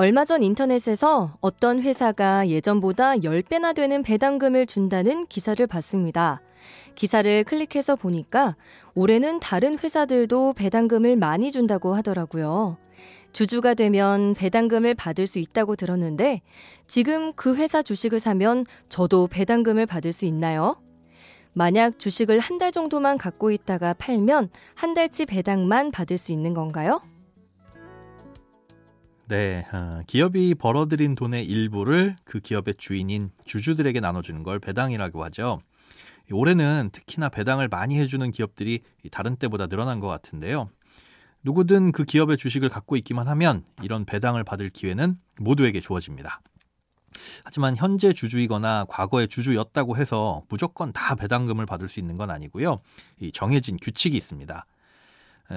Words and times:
얼마 0.00 0.24
전 0.24 0.44
인터넷에서 0.44 1.36
어떤 1.40 1.82
회사가 1.82 2.46
예전보다 2.46 3.16
10배나 3.16 3.74
되는 3.74 4.04
배당금을 4.04 4.64
준다는 4.64 5.26
기사를 5.26 5.66
봤습니다. 5.66 6.40
기사를 6.94 7.42
클릭해서 7.42 7.96
보니까 7.96 8.54
올해는 8.94 9.40
다른 9.40 9.76
회사들도 9.76 10.52
배당금을 10.52 11.16
많이 11.16 11.50
준다고 11.50 11.94
하더라고요. 11.94 12.76
주주가 13.32 13.74
되면 13.74 14.34
배당금을 14.34 14.94
받을 14.94 15.26
수 15.26 15.40
있다고 15.40 15.74
들었는데 15.74 16.42
지금 16.86 17.32
그 17.32 17.56
회사 17.56 17.82
주식을 17.82 18.20
사면 18.20 18.66
저도 18.88 19.26
배당금을 19.26 19.86
받을 19.86 20.12
수 20.12 20.26
있나요? 20.26 20.76
만약 21.54 21.98
주식을 21.98 22.38
한 22.38 22.58
달 22.58 22.70
정도만 22.70 23.18
갖고 23.18 23.50
있다가 23.50 23.94
팔면 23.94 24.50
한 24.76 24.94
달치 24.94 25.26
배당만 25.26 25.90
받을 25.90 26.18
수 26.18 26.30
있는 26.30 26.54
건가요? 26.54 27.00
네, 29.28 29.66
어, 29.74 30.00
기업이 30.06 30.54
벌어들인 30.54 31.14
돈의 31.14 31.44
일부를 31.44 32.16
그 32.24 32.40
기업의 32.40 32.76
주인인 32.78 33.30
주주들에게 33.44 34.00
나눠주는 34.00 34.42
걸 34.42 34.58
배당이라고 34.58 35.22
하죠. 35.24 35.60
올해는 36.32 36.88
특히나 36.94 37.28
배당을 37.28 37.68
많이 37.68 37.98
해주는 37.98 38.30
기업들이 38.30 38.80
다른 39.10 39.36
때보다 39.36 39.66
늘어난 39.66 40.00
것 40.00 40.06
같은데요. 40.06 40.70
누구든 41.42 41.92
그 41.92 42.04
기업의 42.04 42.38
주식을 42.38 42.70
갖고 42.70 42.96
있기만 42.96 43.28
하면 43.28 43.64
이런 43.82 44.06
배당을 44.06 44.44
받을 44.44 44.70
기회는 44.70 45.18
모두에게 45.38 45.82
주어집니다. 45.82 46.40
하지만 47.44 47.76
현재 47.76 48.14
주주이거나 48.14 48.86
과거에 48.88 49.26
주주였다고 49.26 49.98
해서 49.98 50.42
무조건 50.48 50.90
다 50.94 51.14
배당금을 51.14 51.66
받을 51.66 51.88
수 51.88 52.00
있는 52.00 52.16
건 52.16 52.30
아니고요. 52.30 52.78
정해진 53.34 53.76
규칙이 53.76 54.16
있습니다. 54.16 54.64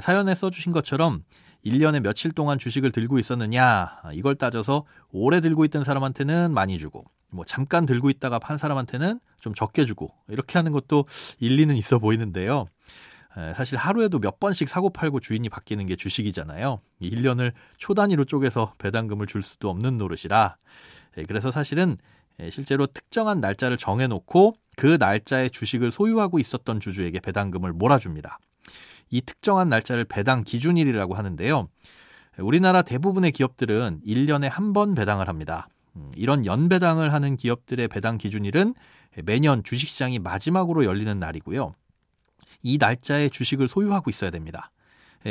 사연에 0.00 0.34
써주신 0.34 0.72
것처럼 0.72 1.24
1년에 1.64 2.00
며칠 2.00 2.30
동안 2.30 2.58
주식을 2.58 2.92
들고 2.92 3.18
있었느냐, 3.18 3.98
이걸 4.12 4.34
따져서 4.34 4.84
오래 5.10 5.40
들고 5.40 5.64
있던 5.66 5.84
사람한테는 5.84 6.54
많이 6.54 6.78
주고, 6.78 7.04
뭐 7.28 7.44
잠깐 7.44 7.86
들고 7.86 8.08
있다가 8.08 8.38
판 8.38 8.56
사람한테는 8.56 9.20
좀 9.40 9.54
적게 9.54 9.84
주고, 9.84 10.14
이렇게 10.28 10.58
하는 10.58 10.72
것도 10.72 11.04
일리는 11.38 11.76
있어 11.76 11.98
보이는데요. 11.98 12.66
사실 13.54 13.76
하루에도 13.76 14.18
몇 14.18 14.40
번씩 14.40 14.68
사고 14.68 14.90
팔고 14.90 15.20
주인이 15.20 15.48
바뀌는 15.48 15.86
게 15.86 15.96
주식이잖아요. 15.96 16.80
1년을 17.02 17.52
초 17.76 17.94
단위로 17.94 18.24
쪼개서 18.24 18.74
배당금을 18.78 19.26
줄 19.26 19.42
수도 19.42 19.70
없는 19.70 19.98
노릇이라. 19.98 20.56
그래서 21.28 21.50
사실은 21.50 21.98
실제로 22.50 22.86
특정한 22.86 23.40
날짜를 23.40 23.76
정해놓고 23.76 24.54
그 24.76 24.96
날짜에 24.98 25.50
주식을 25.50 25.90
소유하고 25.90 26.38
있었던 26.38 26.80
주주에게 26.80 27.20
배당금을 27.20 27.72
몰아줍니다. 27.72 28.38
이 29.10 29.20
특정한 29.20 29.68
날짜를 29.68 30.04
배당 30.04 30.44
기준일이라고 30.44 31.14
하는데요. 31.14 31.68
우리나라 32.38 32.82
대부분의 32.82 33.32
기업들은 33.32 34.00
1년에 34.06 34.48
한 34.48 34.72
번 34.72 34.94
배당을 34.94 35.28
합니다. 35.28 35.68
음, 35.96 36.12
이런 36.14 36.46
연배당을 36.46 37.12
하는 37.12 37.36
기업들의 37.36 37.88
배당 37.88 38.18
기준일은 38.18 38.74
매년 39.24 39.64
주식시장이 39.64 40.20
마지막으로 40.20 40.84
열리는 40.84 41.18
날이고요. 41.18 41.72
이 42.62 42.78
날짜에 42.78 43.28
주식을 43.28 43.66
소유하고 43.68 44.10
있어야 44.10 44.30
됩니다. 44.30 44.70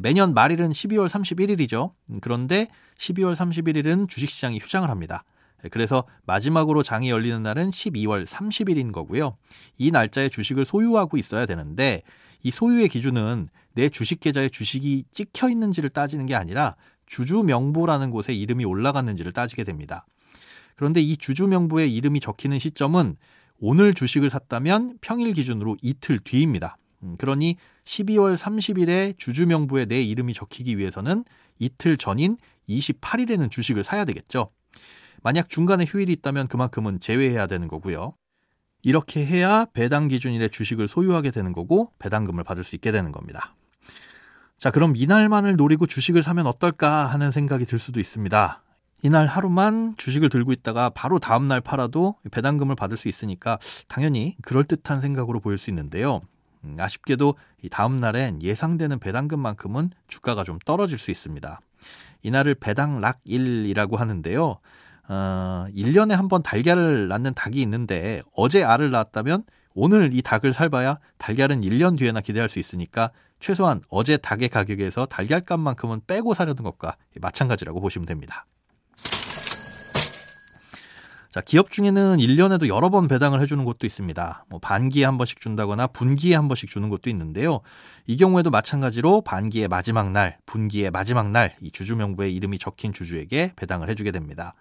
매년 0.00 0.32
말일은 0.32 0.70
12월 0.70 1.08
31일이죠. 1.08 1.92
음, 2.10 2.20
그런데 2.20 2.68
12월 2.96 3.34
31일은 3.34 4.08
주식시장이 4.08 4.58
휴장을 4.58 4.88
합니다. 4.88 5.24
그래서 5.70 6.04
마지막으로 6.26 6.82
장이 6.82 7.10
열리는 7.10 7.42
날은 7.42 7.70
12월 7.70 8.26
30일인 8.26 8.92
거고요. 8.92 9.36
이 9.78 9.90
날짜에 9.90 10.28
주식을 10.28 10.64
소유하고 10.64 11.16
있어야 11.16 11.46
되는데 11.46 12.02
이 12.42 12.50
소유의 12.50 12.88
기준은 12.88 13.48
내 13.74 13.88
주식 13.88 14.20
계좌에 14.20 14.48
주식이 14.48 15.04
찍혀 15.10 15.48
있는지를 15.50 15.90
따지는 15.90 16.26
게 16.26 16.34
아니라 16.34 16.76
주주 17.06 17.42
명부라는 17.42 18.10
곳에 18.10 18.34
이름이 18.34 18.64
올라갔는지를 18.64 19.32
따지게 19.32 19.64
됩니다. 19.64 20.06
그런데 20.76 21.00
이 21.00 21.16
주주 21.16 21.46
명부에 21.46 21.86
이름이 21.86 22.20
적히는 22.20 22.58
시점은 22.58 23.16
오늘 23.58 23.94
주식을 23.94 24.30
샀다면 24.30 24.98
평일 25.00 25.32
기준으로 25.32 25.76
이틀 25.80 26.18
뒤입니다. 26.18 26.76
음, 27.02 27.16
그러니 27.16 27.56
12월 27.84 28.36
30일에 28.36 29.16
주주 29.18 29.46
명부에 29.46 29.86
내 29.86 30.02
이름이 30.02 30.34
적히기 30.34 30.78
위해서는 30.78 31.24
이틀 31.58 31.96
전인 31.96 32.36
28일에는 32.68 33.50
주식을 33.50 33.84
사야 33.84 34.04
되겠죠. 34.04 34.50
만약 35.24 35.48
중간에 35.48 35.86
휴일이 35.88 36.12
있다면 36.12 36.48
그만큼은 36.48 37.00
제외해야 37.00 37.46
되는 37.46 37.66
거고요. 37.66 38.12
이렇게 38.82 39.24
해야 39.24 39.64
배당 39.72 40.06
기준일에 40.06 40.48
주식을 40.48 40.86
소유하게 40.86 41.30
되는 41.30 41.52
거고 41.52 41.90
배당금을 41.98 42.44
받을 42.44 42.62
수 42.62 42.74
있게 42.74 42.92
되는 42.92 43.10
겁니다. 43.10 43.54
자, 44.58 44.70
그럼 44.70 44.94
이날만을 44.94 45.56
노리고 45.56 45.86
주식을 45.86 46.22
사면 46.22 46.46
어떨까 46.46 47.06
하는 47.06 47.30
생각이 47.30 47.64
들 47.64 47.78
수도 47.78 48.00
있습니다. 48.00 48.62
이날 49.02 49.26
하루만 49.26 49.94
주식을 49.96 50.28
들고 50.28 50.52
있다가 50.52 50.90
바로 50.90 51.18
다음날 51.18 51.62
팔아도 51.62 52.16
배당금을 52.30 52.76
받을 52.76 52.98
수 52.98 53.08
있으니까 53.08 53.58
당연히 53.88 54.36
그럴듯한 54.42 55.00
생각으로 55.00 55.40
보일 55.40 55.56
수 55.56 55.70
있는데요. 55.70 56.20
음, 56.64 56.76
아쉽게도 56.78 57.34
이 57.62 57.70
다음날엔 57.70 58.42
예상되는 58.42 58.98
배당금만큼은 58.98 59.90
주가가 60.06 60.44
좀 60.44 60.58
떨어질 60.66 60.98
수 60.98 61.10
있습니다. 61.10 61.60
이날을 62.22 62.56
배당락일이라고 62.56 63.96
하는데요. 63.96 64.58
어, 65.08 65.66
1년에 65.74 66.10
한 66.10 66.28
번 66.28 66.42
달걀을 66.42 67.08
낳는 67.08 67.34
닭이 67.34 67.60
있는데 67.62 68.22
어제 68.34 68.62
알을 68.64 68.90
낳았다면 68.90 69.44
오늘 69.74 70.10
이 70.14 70.22
닭을 70.22 70.52
살봐야 70.52 70.98
달걀은 71.18 71.60
1년 71.60 71.98
뒤에나 71.98 72.20
기대할 72.20 72.48
수 72.48 72.58
있으니까 72.58 73.10
최소한 73.40 73.82
어제 73.88 74.16
닭의 74.16 74.48
가격에서 74.48 75.06
달걀값만큼은 75.06 76.02
빼고 76.06 76.32
사려는 76.32 76.62
것과 76.62 76.96
마찬가지라고 77.20 77.80
보시면 77.80 78.06
됩니다. 78.06 78.46
자, 81.30 81.40
기업 81.40 81.72
중에는 81.72 82.18
1년에도 82.18 82.68
여러 82.68 82.90
번 82.90 83.08
배당을 83.08 83.42
해주는 83.42 83.64
곳도 83.64 83.86
있습니다. 83.88 84.44
뭐 84.48 84.60
반기에 84.60 85.04
한 85.04 85.18
번씩 85.18 85.40
준다거나 85.40 85.88
분기에 85.88 86.36
한 86.36 86.46
번씩 86.46 86.70
주는 86.70 86.88
곳도 86.88 87.10
있는데요. 87.10 87.60
이 88.06 88.16
경우에도 88.16 88.50
마찬가지로 88.50 89.22
반기의 89.22 89.66
마지막 89.66 90.12
날, 90.12 90.38
분기의 90.46 90.92
마지막 90.92 91.32
날, 91.32 91.56
이 91.60 91.72
주주 91.72 91.96
명부에 91.96 92.30
이름이 92.30 92.60
적힌 92.60 92.92
주주에게 92.92 93.54
배당을 93.56 93.90
해주게 93.90 94.12
됩니다. 94.12 94.54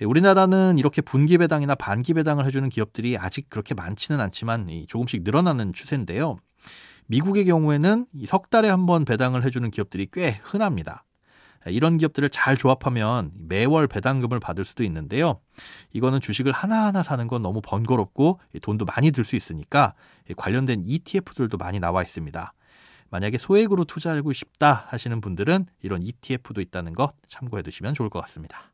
예, 0.00 0.04
우리나라는 0.04 0.78
이렇게 0.78 1.02
분기 1.02 1.38
배당이나 1.38 1.74
반기 1.74 2.14
배당을 2.14 2.46
해주는 2.46 2.68
기업들이 2.68 3.16
아직 3.18 3.50
그렇게 3.50 3.74
많지는 3.74 4.20
않지만 4.20 4.68
조금씩 4.88 5.22
늘어나는 5.24 5.72
추세인데요. 5.72 6.38
미국의 7.06 7.46
경우에는 7.46 8.06
석 8.26 8.50
달에 8.50 8.68
한 8.68 8.86
번 8.86 9.04
배당을 9.04 9.44
해주는 9.44 9.70
기업들이 9.70 10.08
꽤 10.12 10.40
흔합니다. 10.42 11.04
예, 11.66 11.72
이런 11.72 11.96
기업들을 11.98 12.28
잘 12.30 12.56
조합하면 12.56 13.32
매월 13.48 13.88
배당금을 13.88 14.38
받을 14.40 14.64
수도 14.64 14.84
있는데요. 14.84 15.40
이거는 15.92 16.20
주식을 16.20 16.52
하나하나 16.52 17.02
사는 17.02 17.26
건 17.26 17.42
너무 17.42 17.60
번거롭고 17.62 18.40
돈도 18.62 18.84
많이 18.84 19.10
들 19.10 19.24
수 19.24 19.34
있으니까 19.36 19.94
관련된 20.36 20.82
ETF들도 20.84 21.56
많이 21.58 21.80
나와 21.80 22.02
있습니다. 22.02 22.52
만약에 23.10 23.38
소액으로 23.38 23.84
투자하고 23.84 24.34
싶다 24.34 24.84
하시는 24.88 25.20
분들은 25.22 25.66
이런 25.82 26.02
ETF도 26.02 26.60
있다는 26.60 26.92
거 26.94 27.12
참고해 27.26 27.62
두시면 27.62 27.94
좋을 27.94 28.10
것 28.10 28.20
같습니다. 28.20 28.70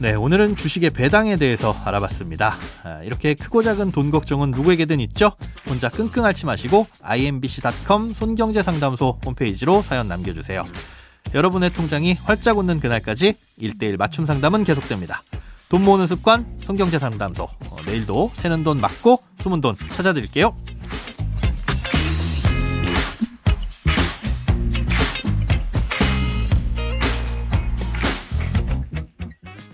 네, 0.00 0.14
오늘은 0.14 0.56
주식의 0.56 0.90
배당에 0.90 1.36
대해서 1.36 1.76
알아봤습니다. 1.84 2.56
아, 2.84 3.02
이렇게 3.02 3.34
크고 3.34 3.62
작은 3.62 3.92
돈 3.92 4.10
걱정은 4.10 4.50
누구에게든 4.50 4.98
있죠? 5.00 5.32
혼자 5.68 5.90
끙끙 5.90 6.24
앓지 6.24 6.46
마시고 6.46 6.86
imbc.com 7.02 8.14
손경제상담소 8.14 9.18
홈페이지로 9.26 9.82
사연 9.82 10.08
남겨주세요. 10.08 10.64
여러분의 11.34 11.74
통장이 11.74 12.14
활짝 12.14 12.56
웃는 12.56 12.80
그날까지 12.80 13.34
1대1 13.60 13.98
맞춤 13.98 14.24
상담은 14.24 14.64
계속됩니다. 14.64 15.22
돈 15.68 15.84
모으는 15.84 16.06
습관 16.06 16.46
손경제상담소 16.56 17.42
어, 17.42 17.76
내일도 17.84 18.32
새는 18.36 18.62
돈 18.62 18.80
맞고 18.80 19.22
숨은 19.40 19.60
돈 19.60 19.76
찾아드릴게요. 19.90 20.56